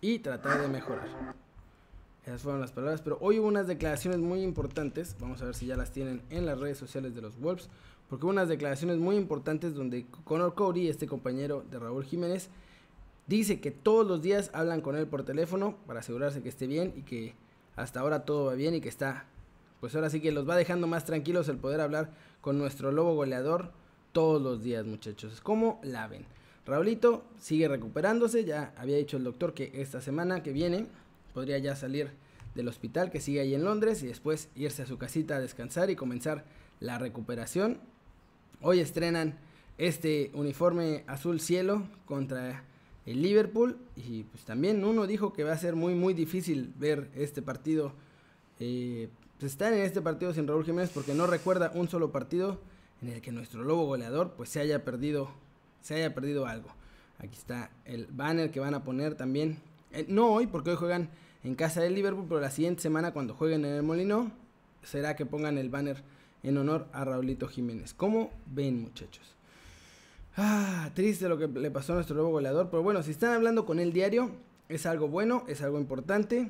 y 0.01 0.19
tratar 0.19 0.61
de 0.61 0.67
mejorar. 0.67 1.07
Esas 2.25 2.41
fueron 2.41 2.61
las 2.61 2.71
palabras, 2.71 3.01
pero 3.01 3.17
hoy 3.21 3.39
hubo 3.39 3.47
unas 3.47 3.67
declaraciones 3.67 4.19
muy 4.19 4.43
importantes, 4.43 5.15
vamos 5.19 5.41
a 5.41 5.45
ver 5.45 5.55
si 5.55 5.65
ya 5.65 5.75
las 5.75 5.91
tienen 5.91 6.21
en 6.29 6.45
las 6.45 6.59
redes 6.59 6.77
sociales 6.77 7.15
de 7.15 7.21
los 7.21 7.39
Wolves, 7.39 7.69
porque 8.09 8.25
hubo 8.25 8.31
unas 8.31 8.47
declaraciones 8.47 8.97
muy 8.97 9.15
importantes 9.15 9.73
donde 9.73 10.05
Conor 10.23 10.55
Cody, 10.55 10.87
este 10.87 11.07
compañero 11.07 11.65
de 11.69 11.79
Raúl 11.79 12.05
Jiménez, 12.05 12.49
dice 13.27 13.59
que 13.59 13.71
todos 13.71 14.05
los 14.05 14.21
días 14.21 14.51
hablan 14.53 14.81
con 14.81 14.95
él 14.95 15.07
por 15.07 15.23
teléfono 15.23 15.77
para 15.85 16.01
asegurarse 16.01 16.41
que 16.41 16.49
esté 16.49 16.67
bien 16.67 16.93
y 16.95 17.03
que 17.03 17.33
hasta 17.75 18.01
ahora 18.01 18.25
todo 18.25 18.45
va 18.45 18.53
bien 18.53 18.75
y 18.75 18.81
que 18.81 18.89
está, 18.89 19.25
pues 19.83 19.95
ahora 19.95 20.09
sí 20.09 20.21
que 20.21 20.31
los 20.31 20.47
va 20.47 20.55
dejando 20.55 20.87
más 20.87 21.03
tranquilos 21.03 21.49
el 21.49 21.57
poder 21.57 21.81
hablar 21.81 22.09
con 22.39 22.57
nuestro 22.57 22.93
lobo 22.93 23.15
goleador 23.15 23.73
todos 24.13 24.41
los 24.41 24.63
días, 24.63 24.85
muchachos. 24.85 25.41
¿Cómo 25.41 25.81
la 25.83 26.07
ven? 26.07 26.25
Raulito 26.65 27.25
sigue 27.37 27.67
recuperándose, 27.67 28.45
ya 28.45 28.73
había 28.77 28.95
dicho 28.95 29.17
el 29.17 29.25
doctor 29.25 29.53
que 29.53 29.73
esta 29.73 29.99
semana 29.99 30.41
que 30.41 30.53
viene 30.53 30.87
podría 31.33 31.57
ya 31.57 31.75
salir 31.75 32.11
del 32.55 32.69
hospital 32.69 33.11
que 33.11 33.19
sigue 33.19 33.41
ahí 33.41 33.55
en 33.55 33.65
Londres 33.65 34.01
y 34.03 34.07
después 34.07 34.47
irse 34.55 34.83
a 34.83 34.85
su 34.85 34.97
casita 34.97 35.35
a 35.35 35.41
descansar 35.41 35.89
y 35.89 35.97
comenzar 35.97 36.45
la 36.79 36.97
recuperación. 36.97 37.77
Hoy 38.61 38.79
estrenan 38.79 39.37
este 39.77 40.31
uniforme 40.33 41.03
azul 41.07 41.41
cielo 41.41 41.83
contra 42.05 42.63
el 43.05 43.21
Liverpool 43.21 43.77
y 43.97 44.23
pues 44.23 44.45
también 44.45 44.85
uno 44.85 45.07
dijo 45.07 45.33
que 45.33 45.43
va 45.43 45.51
a 45.51 45.57
ser 45.57 45.75
muy 45.75 45.93
muy 45.93 46.13
difícil 46.13 46.73
ver 46.77 47.09
este 47.15 47.41
partido 47.41 47.91
eh, 48.61 49.09
pues, 49.43 49.51
estar 49.51 49.73
en 49.73 49.81
este 49.81 50.01
partido 50.01 50.33
sin 50.33 50.47
Raúl 50.47 50.63
Jiménez 50.63 50.89
porque 50.93 51.13
no 51.13 51.27
recuerda 51.27 51.69
un 51.75 51.89
solo 51.89 52.13
partido 52.13 52.61
en 53.01 53.09
el 53.09 53.19
que 53.19 53.33
nuestro 53.33 53.61
lobo 53.65 53.85
goleador 53.87 54.31
pues 54.37 54.47
se 54.47 54.61
haya 54.61 54.85
perdido 54.85 55.31
se 55.81 55.95
haya 55.95 56.15
perdido 56.15 56.45
algo 56.45 56.69
aquí 57.19 57.37
está 57.37 57.69
el 57.83 58.07
banner 58.09 58.51
que 58.51 58.61
van 58.61 58.73
a 58.73 58.85
poner 58.85 59.15
también 59.15 59.57
eh, 59.91 60.05
no 60.07 60.31
hoy 60.31 60.47
porque 60.47 60.69
hoy 60.69 60.77
juegan 60.77 61.09
en 61.43 61.55
casa 61.55 61.81
del 61.81 61.93
Liverpool 61.93 62.25
pero 62.25 62.39
la 62.39 62.51
siguiente 62.51 62.81
semana 62.81 63.11
cuando 63.11 63.33
jueguen 63.33 63.65
en 63.65 63.73
el 63.73 63.83
Molino 63.83 64.31
será 64.81 65.17
que 65.17 65.25
pongan 65.25 65.57
el 65.57 65.67
banner 65.67 66.01
en 66.41 66.57
honor 66.57 66.87
a 66.93 67.03
Raulito 67.03 67.49
Jiménez 67.49 67.93
¿cómo 67.93 68.31
ven 68.45 68.81
muchachos? 68.81 69.35
Ah, 70.37 70.89
triste 70.93 71.27
lo 71.27 71.37
que 71.37 71.49
le 71.49 71.69
pasó 71.69 71.91
a 71.91 71.95
nuestro 71.95 72.15
nuevo 72.15 72.31
goleador. 72.31 72.69
Pero 72.71 72.81
bueno, 72.81 73.03
si 73.03 73.11
están 73.11 73.33
hablando 73.33 73.67
con 73.67 73.79
él 73.79 73.93
diario, 73.93 74.31
es 74.67 74.87
algo 74.87 75.07
bueno, 75.07 75.43
es 75.47 75.61
algo 75.61 75.79
importante. 75.79 76.49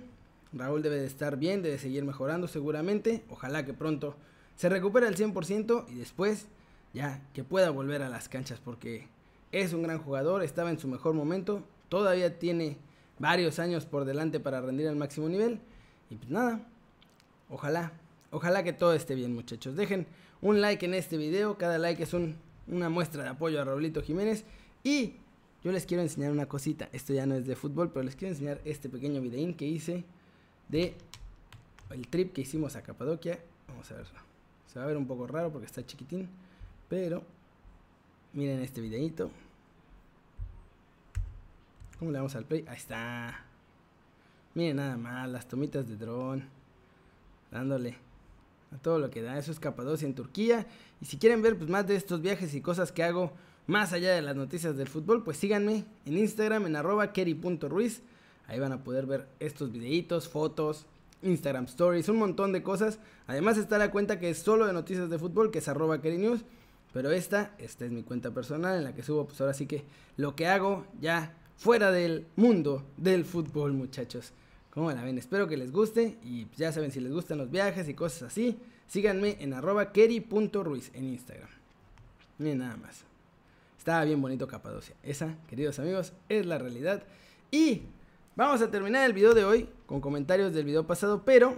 Raúl 0.54 0.82
debe 0.82 1.00
de 1.00 1.06
estar 1.06 1.38
bien, 1.38 1.62
debe 1.62 1.78
seguir 1.80 2.04
mejorando 2.04 2.48
seguramente. 2.48 3.24
Ojalá 3.30 3.66
que 3.66 3.74
pronto 3.74 4.16
se 4.56 4.70
recupere 4.70 5.08
al 5.08 5.16
100% 5.16 5.86
y 5.90 5.96
después 5.96 6.48
ya 6.94 7.22
que 7.34 7.44
pueda 7.44 7.72
volver 7.72 8.02
a 8.02 8.10
las 8.10 8.30
canchas 8.30 8.60
porque 8.64 9.08
es 9.52 9.74
un 9.74 9.84
gran 9.84 10.00
jugador, 10.00 10.44
estaba 10.44 10.70
en 10.70 10.80
su 10.80 10.88
mejor 10.88 11.14
momento, 11.14 11.64
todavía 11.90 12.38
tiene 12.40 12.78
varios 13.20 13.60
años 13.60 13.86
por 13.86 14.06
delante 14.06 14.40
para 14.40 14.62
rendir 14.62 14.88
al 14.88 14.96
máximo 14.96 15.30
nivel. 15.30 15.60
Y 16.10 16.16
pues 16.16 16.30
nada, 16.30 16.62
ojalá, 17.50 17.94
ojalá 18.32 18.64
que 18.64 18.74
todo 18.74 18.94
esté 18.94 19.16
bien 19.16 19.34
muchachos. 19.34 19.76
Dejen 19.76 20.08
un 20.42 20.62
like 20.62 20.86
en 20.86 20.94
este 20.94 21.18
video, 21.18 21.58
cada 21.58 21.78
like 21.78 22.04
es 22.04 22.14
un 22.14 22.36
una 22.68 22.90
muestra 22.90 23.24
de 23.24 23.30
apoyo 23.30 23.62
a 23.62 23.66
Raulito 23.66 24.02
Jiménez. 24.02 24.46
Y 24.84 25.14
yo 25.64 25.72
les 25.72 25.86
quiero 25.86 26.04
enseñar 26.04 26.32
una 26.32 26.48
cosita. 26.48 26.90
Esto 26.92 27.14
ya 27.14 27.26
no 27.26 27.36
es 27.36 27.46
de 27.46 27.56
fútbol, 27.56 27.92
pero 27.92 28.04
les 28.04 28.16
quiero 28.16 28.34
enseñar 28.34 28.62
este 28.66 28.90
pequeño 28.90 29.22
videín 29.22 29.54
que 29.54 29.66
hice 29.66 30.06
de 30.70 30.96
el 31.92 32.08
trip 32.08 32.34
que 32.34 32.42
hicimos 32.42 32.76
a 32.76 32.84
Capadocia. 32.84 33.40
Vamos 33.68 33.90
a 33.92 33.96
ver. 33.96 34.06
Se 34.68 34.80
va 34.80 34.86
a 34.86 34.88
ver 34.88 34.98
un 34.98 35.08
poco 35.08 35.28
raro 35.28 35.52
porque 35.52 35.68
está 35.68 35.86
chiquitín. 35.86 36.28
Pero 36.90 37.24
miren 38.34 38.62
este 38.62 38.82
videito. 38.82 39.32
¿Cómo 42.00 42.12
le 42.12 42.18
damos 42.18 42.36
al 42.36 42.46
play? 42.46 42.66
Ahí 42.68 42.78
está. 42.78 43.46
Miren 44.56 44.78
nada 44.78 44.98
más, 44.98 45.30
las 45.30 45.48
tomitas 45.48 45.88
de 45.88 45.96
dron. 45.96 46.44
Dándole 47.52 47.96
a 48.74 48.78
todo 48.78 49.00
lo 49.00 49.10
que 49.10 49.22
da. 49.22 49.38
Eso 49.38 49.52
es 49.52 49.60
Capadocia 49.60 50.08
en 50.08 50.16
Turquía. 50.16 50.66
Y 51.02 51.06
si 51.06 51.18
quieren 51.18 51.42
ver 51.42 51.58
pues, 51.58 51.70
más 51.70 51.88
de 51.88 51.96
estos 51.96 52.22
viajes 52.22 52.54
y 52.56 52.62
cosas 52.62 52.92
que 52.92 53.04
hago 53.04 53.32
más 53.68 53.94
allá 53.94 54.12
de 54.14 54.22
las 54.22 54.36
noticias 54.36 54.76
del 54.76 54.88
fútbol, 54.88 55.24
pues 55.24 55.38
síganme 55.38 55.86
en 56.06 56.18
Instagram 56.18 56.66
en 56.66 56.76
arroba. 56.76 57.14
Ahí 58.54 58.60
van 58.60 58.72
a 58.72 58.84
poder 58.84 59.08
ver 59.08 59.26
estos 59.40 59.72
videitos, 59.72 60.30
fotos, 60.30 60.86
Instagram 61.24 61.66
Stories, 61.66 62.08
un 62.08 62.18
montón 62.18 62.54
de 62.54 62.62
cosas. 62.62 63.00
Además 63.26 63.58
está 63.58 63.80
la 63.80 63.90
cuenta 63.90 64.20
que 64.20 64.30
es 64.30 64.38
solo 64.38 64.68
de 64.68 64.74
noticias 64.74 65.10
de 65.10 65.18
fútbol, 65.18 65.50
que 65.50 65.58
es 65.58 65.68
arroba 65.68 65.98
News. 65.98 66.42
Pero 66.94 67.10
esta, 67.10 67.56
esta 67.58 67.86
es 67.86 67.92
mi 67.92 68.04
cuenta 68.04 68.30
personal 68.30 68.78
en 68.78 68.84
la 68.84 68.94
que 68.94 69.02
subo 69.02 69.26
pues 69.26 69.42
ahora 69.42 69.56
sí 69.56 69.66
que 69.66 69.84
lo 70.18 70.36
que 70.36 70.46
hago 70.46 70.86
ya 71.02 71.34
fuera 71.58 71.92
del 71.92 72.28
mundo 72.36 72.84
del 72.96 73.26
fútbol 73.26 73.74
muchachos. 73.74 74.34
¿Cómo 74.70 74.92
la 74.92 75.04
ven? 75.04 75.18
Espero 75.18 75.48
que 75.48 75.58
les 75.58 75.72
guste 75.72 76.20
y 76.24 76.46
ya 76.56 76.72
saben 76.72 76.92
si 76.92 77.00
les 77.00 77.12
gustan 77.12 77.40
los 77.40 77.50
viajes 77.50 77.90
y 77.90 77.96
cosas 77.96 78.22
así. 78.22 78.60
Síganme 78.86 79.38
en 79.40 79.56
arroba 79.56 79.92
keri.ruiz 79.92 80.92
en 80.94 81.06
Instagram. 81.06 81.50
Miren 82.38 82.60
nada 82.60 82.78
más. 82.78 83.04
Estaba 83.80 84.04
bien 84.04 84.22
bonito 84.22 84.48
Capadocia. 84.48 84.94
Esa, 85.02 85.38
queridos 85.50 85.80
amigos, 85.80 86.14
es 86.30 86.46
la 86.46 86.60
realidad. 86.60 87.02
Y 87.50 87.82
vamos 88.36 88.62
a 88.62 88.72
terminar 88.72 89.06
el 89.06 89.14
video 89.14 89.34
de 89.34 89.46
hoy 89.46 89.70
con 89.86 90.02
comentarios 90.02 90.54
del 90.54 90.66
video 90.66 90.86
pasado, 90.86 91.24
pero 91.24 91.56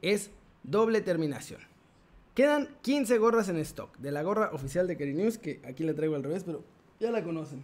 es 0.00 0.30
doble 0.62 1.00
terminación. 1.00 1.60
Quedan 2.34 2.68
15 2.82 3.18
gorras 3.18 3.48
en 3.48 3.58
stock 3.58 3.96
de 3.98 4.10
la 4.10 4.22
gorra 4.22 4.50
oficial 4.52 4.86
de 4.86 4.96
Keri 4.96 5.12
News, 5.12 5.38
que 5.38 5.60
aquí 5.64 5.84
la 5.84 5.94
traigo 5.94 6.16
al 6.16 6.22
revés, 6.22 6.44
pero 6.44 6.64
ya 6.98 7.10
la 7.10 7.22
conocen. 7.22 7.62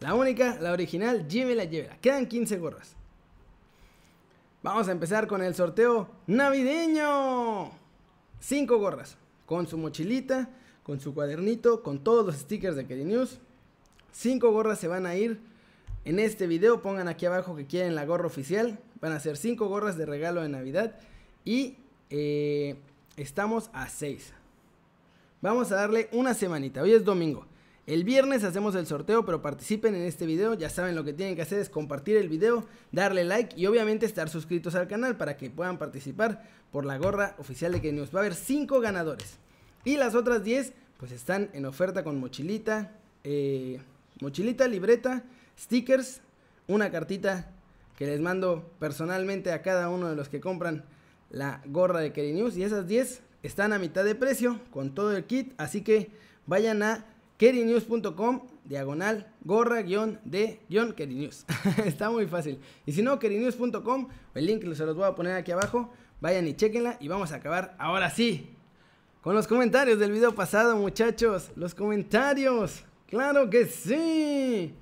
La 0.00 0.14
única, 0.14 0.58
la 0.60 0.72
original, 0.72 1.28
llévela, 1.28 1.64
llévela. 1.64 1.98
Quedan 1.98 2.26
15 2.26 2.58
gorras. 2.58 2.96
Vamos 4.62 4.88
a 4.88 4.92
empezar 4.92 5.26
con 5.26 5.42
el 5.42 5.54
sorteo 5.54 6.08
navideño. 6.26 7.70
Cinco 8.40 8.78
gorras. 8.78 9.18
Con 9.44 9.66
su 9.66 9.76
mochilita, 9.76 10.48
con 10.82 11.00
su 11.00 11.12
cuadernito, 11.14 11.82
con 11.82 12.02
todos 12.02 12.24
los 12.24 12.36
stickers 12.36 12.76
de 12.76 12.86
Keri 12.86 13.04
News. 13.04 13.38
Cinco 14.10 14.50
gorras 14.52 14.78
se 14.78 14.88
van 14.88 15.04
a 15.04 15.14
ir 15.16 15.40
en 16.04 16.18
este 16.18 16.46
video. 16.46 16.82
Pongan 16.82 17.08
aquí 17.08 17.26
abajo 17.26 17.56
que 17.56 17.66
quieren 17.66 17.94
la 17.94 18.04
gorra 18.04 18.26
oficial. 18.26 18.78
Van 19.00 19.12
a 19.12 19.20
ser 19.20 19.36
cinco 19.36 19.68
gorras 19.68 19.96
de 19.96 20.06
regalo 20.06 20.42
de 20.42 20.48
Navidad. 20.48 20.96
Y 21.44 21.76
eh, 22.10 22.76
estamos 23.16 23.70
a 23.72 23.88
6. 23.88 24.32
Vamos 25.40 25.72
a 25.72 25.76
darle 25.76 26.08
una 26.12 26.34
semanita. 26.34 26.82
Hoy 26.82 26.92
es 26.92 27.04
domingo. 27.04 27.46
El 27.84 28.04
viernes 28.04 28.44
hacemos 28.44 28.76
el 28.76 28.86
sorteo, 28.86 29.24
pero 29.26 29.42
participen 29.42 29.96
en 29.96 30.02
este 30.02 30.24
video. 30.24 30.54
Ya 30.54 30.70
saben 30.70 30.94
lo 30.94 31.02
que 31.02 31.12
tienen 31.12 31.34
que 31.34 31.42
hacer 31.42 31.58
es 31.58 31.68
compartir 31.68 32.16
el 32.16 32.28
video, 32.28 32.64
darle 32.92 33.24
like 33.24 33.58
y 33.58 33.66
obviamente 33.66 34.06
estar 34.06 34.28
suscritos 34.28 34.76
al 34.76 34.86
canal 34.86 35.16
para 35.16 35.36
que 35.36 35.50
puedan 35.50 35.78
participar 35.78 36.48
por 36.70 36.84
la 36.84 36.96
gorra 36.96 37.34
oficial 37.38 37.72
de 37.72 37.80
que 37.80 37.92
nos 37.92 38.14
va 38.14 38.20
a 38.20 38.22
haber 38.22 38.36
5 38.36 38.80
ganadores. 38.80 39.38
Y 39.84 39.96
las 39.96 40.14
otras 40.14 40.44
10 40.44 40.74
pues 40.96 41.10
están 41.10 41.50
en 41.54 41.66
oferta 41.66 42.04
con 42.04 42.20
mochilita, 42.20 42.92
eh, 43.24 43.80
mochilita, 44.20 44.68
libreta, 44.68 45.24
stickers, 45.58 46.20
una 46.66 46.90
cartita 46.90 47.50
que 47.96 48.06
les 48.06 48.20
mando 48.20 48.70
personalmente 48.78 49.52
a 49.52 49.62
cada 49.62 49.88
uno 49.88 50.08
de 50.08 50.16
los 50.16 50.28
que 50.28 50.40
compran 50.40 50.84
la 51.30 51.62
gorra 51.66 52.00
de 52.00 52.12
Keri 52.12 52.32
News. 52.32 52.56
Y 52.56 52.64
esas 52.64 52.86
10 52.86 53.22
están 53.42 53.72
a 53.72 53.78
mitad 53.78 54.04
de 54.04 54.14
precio 54.14 54.60
con 54.70 54.94
todo 54.94 55.16
el 55.16 55.24
kit. 55.24 55.54
Así 55.58 55.82
que 55.82 56.10
vayan 56.46 56.82
a 56.82 57.06
kerinews.com 57.36 58.46
diagonal 58.64 59.32
gorra 59.44 59.82
guion 59.82 60.20
de 60.24 60.60
guion 60.68 60.92
kerinews. 60.92 61.44
Está 61.84 62.10
muy 62.10 62.26
fácil. 62.26 62.60
Y 62.86 62.92
si 62.92 63.02
no, 63.02 63.18
kerinews.com, 63.18 64.08
el 64.34 64.46
link 64.46 64.62
se 64.74 64.86
los 64.86 64.96
voy 64.96 65.06
a 65.06 65.14
poner 65.14 65.34
aquí 65.36 65.52
abajo. 65.52 65.92
Vayan 66.20 66.46
y 66.46 66.54
chequenla 66.54 66.98
y 67.00 67.08
vamos 67.08 67.32
a 67.32 67.36
acabar 67.36 67.74
ahora 67.78 68.10
sí 68.10 68.56
con 69.22 69.36
los 69.36 69.46
comentarios 69.46 70.00
del 70.00 70.10
video 70.10 70.34
pasado, 70.34 70.76
muchachos. 70.76 71.52
Los 71.54 71.76
comentarios. 71.76 72.82
Claro 73.06 73.48
que 73.48 73.66
sí. 73.66 74.74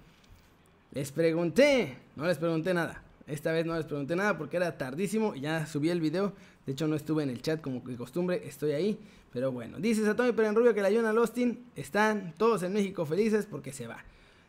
Les 0.93 1.13
pregunté, 1.13 1.97
no 2.17 2.27
les 2.27 2.39
pregunté 2.39 2.75
nada. 2.75 3.03
Esta 3.29 3.53
vez 3.53 3.65
no 3.65 3.77
les 3.77 3.87
pregunté 3.87 4.17
nada 4.17 4.37
porque 4.37 4.57
era 4.57 4.77
tardísimo 4.77 5.37
y 5.37 5.43
ya 5.43 5.65
subí 5.67 5.89
el 5.89 6.01
video. 6.01 6.33
De 6.67 6.73
hecho, 6.73 6.89
no 6.89 6.97
estuve 6.97 7.23
en 7.23 7.31
el 7.31 7.43
chat 7.43 7.61
como 7.61 7.81
de 7.81 7.97
costumbre, 7.97 8.43
estoy 8.45 8.73
ahí. 8.73 8.99
Pero 9.33 9.53
bueno, 9.53 9.79
dice 9.79 10.05
Satomi 10.05 10.33
Rubio 10.33 10.75
que 10.75 10.83
la 10.83 10.91
Jonah 10.91 11.11
Austin 11.11 11.65
están 11.77 12.35
todos 12.37 12.65
en 12.65 12.73
México 12.73 13.07
felices 13.07 13.47
porque 13.49 13.73
se 13.73 13.87
va. 13.87 14.05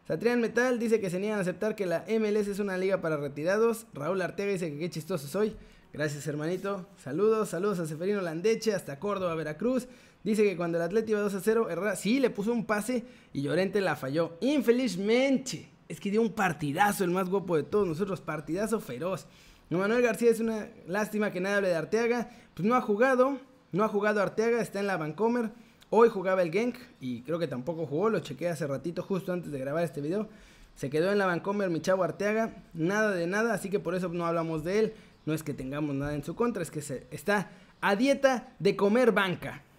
Satrián 0.07 0.41
Metal 0.41 0.79
dice 0.79 0.99
que 0.99 1.11
se 1.11 1.19
niegan 1.19 1.37
a 1.37 1.41
aceptar 1.41 1.75
que 1.75 1.85
la 1.85 2.05
MLS 2.07 2.47
es 2.47 2.57
una 2.57 2.75
liga 2.75 3.01
para 3.01 3.17
retirados. 3.17 3.85
Raúl 3.93 4.19
Arteaga 4.21 4.51
dice 4.51 4.71
que 4.71 4.79
qué 4.79 4.89
chistoso 4.89 5.27
soy. 5.27 5.55
Gracias, 5.93 6.25
hermanito. 6.25 6.87
Saludos, 7.03 7.49
saludos 7.49 7.79
a 7.79 7.85
Seferino 7.85 8.19
Landeche 8.19 8.73
hasta 8.73 8.97
Córdoba, 8.97 9.35
Veracruz. 9.35 9.87
Dice 10.23 10.43
que 10.43 10.57
cuando 10.57 10.79
el 10.79 10.83
Atlético 10.83 11.19
iba 11.19 11.21
2 11.21 11.35
a 11.35 11.39
0, 11.41 11.69
Herrera 11.69 11.95
sí 11.95 12.19
le 12.19 12.31
puso 12.31 12.51
un 12.51 12.65
pase 12.65 13.03
y 13.31 13.43
Llorente 13.43 13.79
la 13.79 13.95
falló. 13.95 14.37
Infelizmente, 14.41 15.69
es 15.91 15.99
que 15.99 16.09
dio 16.09 16.21
un 16.21 16.31
partidazo, 16.31 17.03
el 17.03 17.11
más 17.11 17.29
guapo 17.29 17.57
de 17.57 17.63
todos 17.63 17.87
nosotros, 17.87 18.21
partidazo 18.21 18.79
feroz. 18.79 19.27
Manuel 19.69 20.01
García 20.01 20.31
es 20.31 20.39
una 20.39 20.69
lástima 20.87 21.31
que 21.31 21.39
nadie 21.39 21.57
hable 21.57 21.69
de 21.69 21.75
Arteaga, 21.75 22.29
pues 22.53 22.67
no 22.67 22.75
ha 22.75 22.81
jugado, 22.81 23.37
no 23.71 23.83
ha 23.83 23.87
jugado 23.87 24.21
Arteaga, 24.21 24.61
está 24.61 24.79
en 24.79 24.87
la 24.87 24.97
Vancomer. 24.97 25.51
Hoy 25.89 26.07
jugaba 26.09 26.41
el 26.41 26.51
Genk 26.51 26.77
y 26.99 27.21
creo 27.23 27.39
que 27.39 27.47
tampoco 27.47 27.85
jugó, 27.85 28.09
lo 28.09 28.19
chequé 28.19 28.47
hace 28.47 28.67
ratito 28.67 29.03
justo 29.03 29.33
antes 29.33 29.51
de 29.51 29.59
grabar 29.59 29.83
este 29.83 30.01
video. 30.01 30.29
Se 30.75 30.89
quedó 30.89 31.11
en 31.11 31.17
la 31.17 31.25
Vancomer 31.25 31.69
mi 31.69 31.81
chavo 31.81 32.03
Arteaga, 32.03 32.63
nada 32.73 33.11
de 33.11 33.27
nada, 33.27 33.53
así 33.53 33.69
que 33.69 33.79
por 33.79 33.95
eso 33.95 34.07
no 34.09 34.25
hablamos 34.25 34.63
de 34.63 34.79
él. 34.79 34.93
No 35.25 35.33
es 35.33 35.43
que 35.43 35.53
tengamos 35.53 35.93
nada 35.93 36.15
en 36.15 36.23
su 36.23 36.35
contra, 36.35 36.63
es 36.63 36.71
que 36.71 36.81
se, 36.81 37.05
está 37.11 37.51
a 37.81 37.95
dieta 37.95 38.53
de 38.59 38.75
comer 38.75 39.11
banca. 39.11 39.63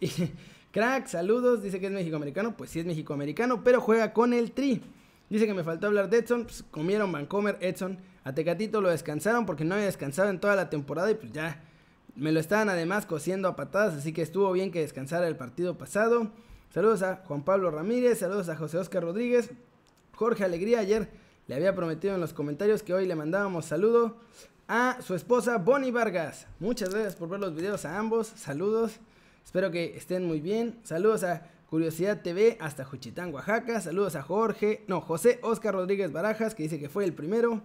Y, 0.00 0.10
crack, 0.72 1.06
saludos, 1.06 1.62
dice 1.62 1.78
que 1.78 1.86
es 1.86 1.92
mexicoamericano, 1.92 2.56
pues 2.56 2.70
sí 2.70 2.80
es 2.80 2.84
mexicoamericano, 2.84 3.62
pero 3.62 3.80
juega 3.80 4.12
con 4.12 4.32
el 4.32 4.52
Tri. 4.52 4.82
Dice 5.30 5.46
que 5.46 5.54
me 5.54 5.64
faltó 5.64 5.86
hablar 5.86 6.10
de 6.10 6.18
Edson, 6.18 6.44
pues 6.44 6.64
comieron 6.70 7.10
Vancomer, 7.10 7.56
Edson. 7.60 7.98
A 8.24 8.34
Tecatito 8.34 8.80
lo 8.80 8.90
descansaron 8.90 9.46
porque 9.46 9.64
no 9.64 9.74
había 9.74 9.86
descansado 9.86 10.30
en 10.30 10.40
toda 10.40 10.56
la 10.56 10.70
temporada 10.70 11.10
y 11.10 11.14
pues 11.14 11.32
ya 11.32 11.62
me 12.16 12.32
lo 12.32 12.40
estaban 12.40 12.68
además 12.68 13.06
cosiendo 13.06 13.48
a 13.48 13.56
patadas, 13.56 13.94
así 13.94 14.12
que 14.12 14.22
estuvo 14.22 14.50
bien 14.52 14.70
que 14.70 14.80
descansara 14.80 15.26
el 15.26 15.36
partido 15.36 15.76
pasado. 15.76 16.30
Saludos 16.70 17.02
a 17.02 17.16
Juan 17.26 17.44
Pablo 17.44 17.70
Ramírez, 17.70 18.18
saludos 18.18 18.48
a 18.48 18.56
José 18.56 18.78
Oscar 18.78 19.02
Rodríguez. 19.02 19.50
Jorge 20.14 20.44
Alegría 20.44 20.80
ayer 20.80 21.08
le 21.46 21.54
había 21.54 21.74
prometido 21.74 22.14
en 22.14 22.20
los 22.20 22.32
comentarios 22.32 22.82
que 22.82 22.94
hoy 22.94 23.06
le 23.06 23.14
mandábamos 23.14 23.66
saludo 23.66 24.16
a 24.68 24.98
su 25.02 25.14
esposa 25.14 25.58
Bonnie 25.58 25.90
Vargas. 25.90 26.46
Muchas 26.60 26.90
gracias 26.90 27.16
por 27.16 27.28
ver 27.28 27.40
los 27.40 27.54
videos 27.54 27.84
a 27.84 27.98
ambos. 27.98 28.28
Saludos. 28.28 29.00
Espero 29.44 29.70
que 29.70 29.96
estén 29.96 30.24
muy 30.26 30.40
bien. 30.40 30.78
Saludos 30.84 31.24
a 31.24 31.46
Curiosidad 31.68 32.22
TV 32.22 32.56
hasta 32.60 32.84
Juchitán, 32.84 33.32
Oaxaca. 33.34 33.80
Saludos 33.80 34.16
a 34.16 34.22
Jorge, 34.22 34.84
no, 34.86 35.00
José 35.00 35.38
Oscar 35.42 35.74
Rodríguez 35.74 36.12
Barajas, 36.12 36.54
que 36.54 36.64
dice 36.64 36.78
que 36.78 36.88
fue 36.88 37.04
el 37.04 37.12
primero. 37.12 37.62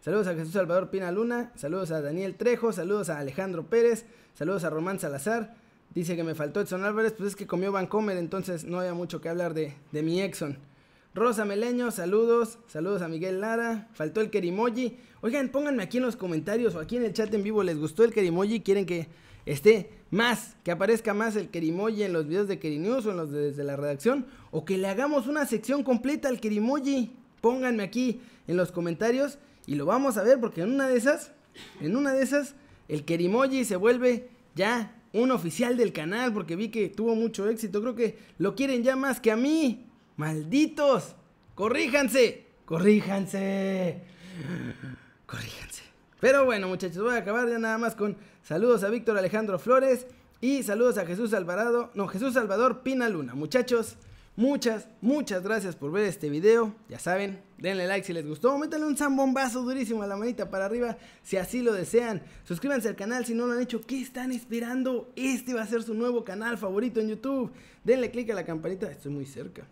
Saludos 0.00 0.28
a 0.28 0.34
Jesús 0.34 0.52
Salvador 0.52 0.90
Pina 0.90 1.10
Luna. 1.10 1.52
Saludos 1.56 1.90
a 1.90 2.00
Daniel 2.00 2.36
Trejo. 2.36 2.72
Saludos 2.72 3.10
a 3.10 3.18
Alejandro 3.18 3.66
Pérez. 3.66 4.06
Saludos 4.34 4.64
a 4.64 4.70
Román 4.70 5.00
Salazar. 5.00 5.56
Dice 5.94 6.14
que 6.14 6.22
me 6.22 6.34
faltó 6.34 6.60
Edson 6.60 6.84
Álvarez, 6.84 7.14
pues 7.16 7.30
es 7.30 7.36
que 7.36 7.46
comió 7.46 7.72
Vancomer, 7.72 8.18
entonces 8.18 8.64
no 8.64 8.78
había 8.78 8.94
mucho 8.94 9.20
que 9.20 9.28
hablar 9.28 9.54
de, 9.54 9.74
de 9.90 10.02
mi 10.02 10.20
Exxon. 10.20 10.58
Rosa 11.14 11.44
Meleño, 11.44 11.90
saludos. 11.90 12.58
Saludos 12.68 13.02
a 13.02 13.08
Miguel 13.08 13.40
Lara. 13.40 13.88
Faltó 13.94 14.20
el 14.20 14.30
Kerimoji. 14.30 14.98
Oigan, 15.20 15.48
pónganme 15.48 15.82
aquí 15.82 15.96
en 15.96 16.04
los 16.04 16.14
comentarios 16.14 16.76
o 16.76 16.80
aquí 16.80 16.96
en 16.96 17.04
el 17.04 17.12
chat 17.12 17.32
en 17.34 17.42
vivo. 17.42 17.64
¿Les 17.64 17.76
gustó 17.76 18.04
el 18.04 18.12
Kerimoji? 18.12 18.60
¿Quieren 18.60 18.86
que 18.86 19.08
esté 19.52 19.90
más, 20.10 20.56
que 20.62 20.70
aparezca 20.70 21.14
más 21.14 21.36
el 21.36 21.48
Kerimoji 21.48 22.02
en 22.02 22.12
los 22.12 22.26
videos 22.26 22.48
de 22.48 22.58
Kerinews 22.58 23.06
o 23.06 23.10
en 23.10 23.16
los 23.16 23.30
de 23.30 23.40
desde 23.40 23.64
la 23.64 23.76
redacción, 23.76 24.26
o 24.50 24.64
que 24.64 24.78
le 24.78 24.88
hagamos 24.88 25.26
una 25.26 25.46
sección 25.46 25.82
completa 25.82 26.28
al 26.28 26.40
Kerimoji. 26.40 27.12
Pónganme 27.40 27.82
aquí 27.82 28.20
en 28.46 28.56
los 28.56 28.72
comentarios 28.72 29.38
y 29.66 29.74
lo 29.74 29.86
vamos 29.86 30.16
a 30.16 30.22
ver 30.22 30.40
porque 30.40 30.62
en 30.62 30.72
una 30.72 30.88
de 30.88 30.96
esas, 30.96 31.32
en 31.80 31.96
una 31.96 32.12
de 32.12 32.22
esas, 32.22 32.54
el 32.88 33.04
Kerimoji 33.04 33.64
se 33.64 33.76
vuelve 33.76 34.30
ya 34.54 34.94
un 35.12 35.30
oficial 35.30 35.76
del 35.76 35.92
canal 35.92 36.32
porque 36.32 36.56
vi 36.56 36.68
que 36.68 36.88
tuvo 36.88 37.14
mucho 37.14 37.48
éxito. 37.48 37.80
Creo 37.80 37.94
que 37.94 38.18
lo 38.38 38.54
quieren 38.54 38.82
ya 38.82 38.96
más 38.96 39.20
que 39.20 39.30
a 39.30 39.36
mí. 39.36 39.86
Malditos. 40.16 41.14
Corríjanse. 41.54 42.46
Corríjanse. 42.64 44.02
Corríjanse. 45.26 45.82
Pero 46.20 46.44
bueno, 46.44 46.66
muchachos, 46.66 47.00
voy 47.00 47.14
a 47.14 47.18
acabar 47.18 47.48
ya 47.48 47.60
nada 47.60 47.78
más 47.78 47.94
con 47.94 48.16
saludos 48.42 48.82
a 48.82 48.90
Víctor 48.90 49.16
Alejandro 49.16 49.58
Flores 49.60 50.06
y 50.40 50.64
saludos 50.64 50.98
a 50.98 51.06
Jesús 51.06 51.32
Alvarado, 51.32 51.92
no, 51.94 52.08
Jesús 52.08 52.34
Salvador 52.34 52.80
Pina 52.82 53.08
Luna. 53.08 53.36
Muchachos, 53.36 53.94
muchas, 54.34 54.88
muchas 55.00 55.44
gracias 55.44 55.76
por 55.76 55.92
ver 55.92 56.06
este 56.06 56.28
video. 56.28 56.74
Ya 56.88 56.98
saben, 56.98 57.40
denle 57.58 57.86
like 57.86 58.04
si 58.04 58.12
les 58.12 58.26
gustó, 58.26 58.58
métanle 58.58 58.88
un 58.88 58.96
zambombazo 58.96 59.62
durísimo 59.62 60.02
a 60.02 60.08
la 60.08 60.16
manita 60.16 60.50
para 60.50 60.64
arriba 60.64 60.96
si 61.22 61.36
así 61.36 61.62
lo 61.62 61.72
desean. 61.72 62.20
Suscríbanse 62.42 62.88
al 62.88 62.96
canal 62.96 63.24
si 63.24 63.34
no 63.34 63.46
lo 63.46 63.52
han 63.52 63.60
hecho. 63.60 63.80
¿Qué 63.80 64.00
están 64.00 64.32
esperando? 64.32 65.12
Este 65.14 65.54
va 65.54 65.62
a 65.62 65.66
ser 65.68 65.84
su 65.84 65.94
nuevo 65.94 66.24
canal 66.24 66.58
favorito 66.58 66.98
en 66.98 67.10
YouTube. 67.10 67.52
Denle 67.84 68.10
click 68.10 68.30
a 68.30 68.34
la 68.34 68.44
campanita, 68.44 68.90
estoy 68.90 69.12
muy 69.12 69.24
cerca. 69.24 69.68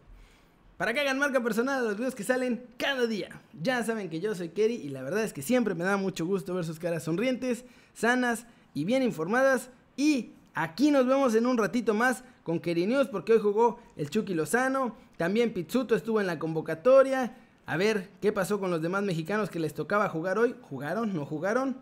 Para 0.76 0.92
que 0.92 1.00
hagan 1.00 1.18
marca 1.18 1.42
personal 1.42 1.78
a 1.78 1.82
los 1.82 1.96
videos 1.96 2.14
que 2.14 2.22
salen 2.22 2.66
cada 2.76 3.06
día. 3.06 3.40
Ya 3.62 3.82
saben 3.82 4.10
que 4.10 4.20
yo 4.20 4.34
soy 4.34 4.50
Kerry 4.50 4.74
y 4.74 4.90
la 4.90 5.02
verdad 5.02 5.24
es 5.24 5.32
que 5.32 5.40
siempre 5.40 5.74
me 5.74 5.84
da 5.84 5.96
mucho 5.96 6.26
gusto 6.26 6.54
ver 6.54 6.64
sus 6.64 6.78
caras 6.78 7.04
sonrientes, 7.04 7.64
sanas 7.94 8.46
y 8.74 8.84
bien 8.84 9.02
informadas. 9.02 9.70
Y 9.96 10.32
aquí 10.54 10.90
nos 10.90 11.06
vemos 11.06 11.34
en 11.34 11.46
un 11.46 11.56
ratito 11.56 11.94
más 11.94 12.24
con 12.42 12.60
Kerry 12.60 12.86
News 12.86 13.08
porque 13.08 13.32
hoy 13.32 13.40
jugó 13.40 13.80
el 13.96 14.10
Chucky 14.10 14.34
Lozano. 14.34 14.94
También 15.16 15.54
Pizzuto 15.54 15.96
estuvo 15.96 16.20
en 16.20 16.26
la 16.26 16.38
convocatoria. 16.38 17.34
A 17.64 17.78
ver 17.78 18.10
qué 18.20 18.30
pasó 18.30 18.60
con 18.60 18.70
los 18.70 18.82
demás 18.82 19.02
mexicanos 19.02 19.48
que 19.48 19.58
les 19.58 19.72
tocaba 19.72 20.10
jugar 20.10 20.38
hoy. 20.38 20.54
¿Jugaron? 20.60 21.14
¿No 21.14 21.24
jugaron? 21.24 21.78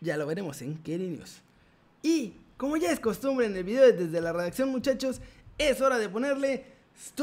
Ya 0.00 0.16
lo 0.16 0.26
veremos 0.26 0.60
en 0.60 0.76
Kerry 0.78 1.06
News. 1.06 1.40
Y 2.02 2.34
como 2.56 2.76
ya 2.76 2.90
es 2.90 2.98
costumbre 2.98 3.46
en 3.46 3.56
el 3.56 3.62
video 3.62 3.92
desde 3.92 4.20
la 4.20 4.32
redacción 4.32 4.70
muchachos, 4.70 5.20
es 5.56 5.80
hora 5.80 5.98
de 5.98 6.08
ponerle 6.08 6.81
Storm! 6.96 7.22